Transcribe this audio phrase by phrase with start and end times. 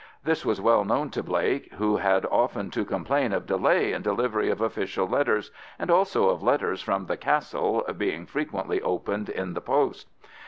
[0.23, 4.49] This was well known to Blake, who had often to complain of delay in delivery
[4.49, 9.61] of official letters, and also of letters from the "Castle" being frequently opened in the
[9.61, 10.07] post.